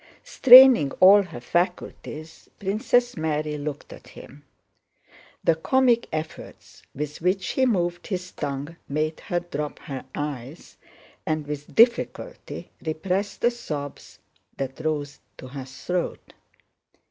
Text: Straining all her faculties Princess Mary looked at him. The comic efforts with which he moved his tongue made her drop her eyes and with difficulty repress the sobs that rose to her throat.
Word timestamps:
Straining 0.23 0.89
all 0.93 1.21
her 1.21 1.39
faculties 1.39 2.49
Princess 2.57 3.15
Mary 3.15 3.55
looked 3.59 3.93
at 3.93 4.07
him. 4.07 4.41
The 5.43 5.53
comic 5.53 6.07
efforts 6.11 6.81
with 6.95 7.21
which 7.21 7.49
he 7.49 7.67
moved 7.67 8.07
his 8.07 8.31
tongue 8.31 8.77
made 8.89 9.19
her 9.19 9.41
drop 9.41 9.77
her 9.77 10.05
eyes 10.15 10.77
and 11.23 11.45
with 11.45 11.75
difficulty 11.75 12.71
repress 12.83 13.37
the 13.37 13.51
sobs 13.51 14.17
that 14.57 14.79
rose 14.79 15.19
to 15.37 15.49
her 15.49 15.65
throat. 15.65 16.33